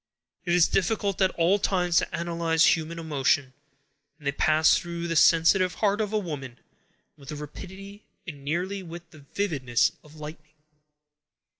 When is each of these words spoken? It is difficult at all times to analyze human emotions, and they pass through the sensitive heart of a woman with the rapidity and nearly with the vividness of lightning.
It 0.45 0.55
is 0.55 0.67
difficult 0.67 1.21
at 1.21 1.29
all 1.35 1.59
times 1.59 1.97
to 1.99 2.15
analyze 2.15 2.75
human 2.75 2.97
emotions, 2.97 3.53
and 4.17 4.25
they 4.25 4.31
pass 4.31 4.75
through 4.75 5.07
the 5.07 5.15
sensitive 5.15 5.75
heart 5.75 6.01
of 6.01 6.11
a 6.11 6.17
woman 6.17 6.57
with 7.17 7.29
the 7.29 7.35
rapidity 7.35 8.07
and 8.25 8.43
nearly 8.43 8.81
with 8.81 9.11
the 9.11 9.19
vividness 9.35 9.91
of 10.03 10.15
lightning. 10.15 10.55